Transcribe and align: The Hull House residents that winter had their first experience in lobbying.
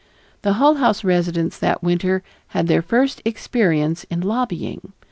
The 0.41 0.53
Hull 0.53 0.77
House 0.77 1.03
residents 1.03 1.59
that 1.59 1.83
winter 1.83 2.23
had 2.47 2.65
their 2.65 2.81
first 2.81 3.21
experience 3.23 4.03
in 4.05 4.21
lobbying. 4.21 4.93